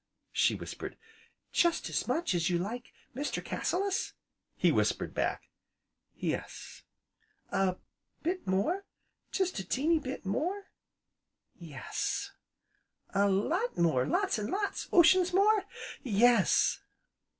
[0.31, 0.97] she whispered.
[1.51, 3.39] "Jest as much as you like Mr.
[3.45, 4.13] Cassilis?"
[4.55, 5.43] he whispered back.
[6.15, 6.81] "Yes!"
[7.51, 7.75] "A
[8.23, 8.85] bit more
[9.31, 10.71] jest a teeny bit more?"
[11.53, 12.31] "Yes!"
[13.13, 15.65] "A lot more, lots an' lots, oceans more?"
[16.01, 16.79] "Yes!"